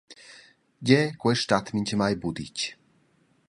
Gie, 0.85 1.01
quei 1.19 1.35
stat 1.41 1.65
mintgamai 1.73 2.13
buca 2.21 2.35
ditg. 2.37 2.57